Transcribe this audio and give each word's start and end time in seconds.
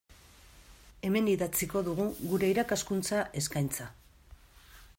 Hemen 1.09 1.27
idatziko 1.33 1.83
dugu 1.89 2.07
gure 2.31 2.49
irakaskuntza 2.55 3.21
eskaintza. 3.43 3.91